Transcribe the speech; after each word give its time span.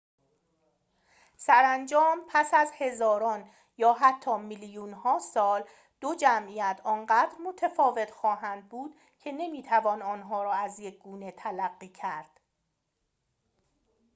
سرانجام 1.35 2.21
پس 2.29 2.53
از 2.53 2.71
هزاران 2.77 3.49
یا 3.77 3.93
حتی 3.93 4.37
میلیون‌ها 4.37 5.19
سال 5.19 5.63
دو 6.01 6.15
جمعیت 6.15 6.81
آنقدر 6.83 7.35
متفاوت 7.45 8.11
خواهند 8.11 8.69
بود 8.69 8.95
که 9.19 9.31
نمی‌توان 9.31 10.01
آنها 10.01 10.43
را 10.43 10.53
از 10.53 10.79
یک 10.79 10.97
گونه 10.99 11.31
تلقی 11.31 11.89
کرد 11.89 12.39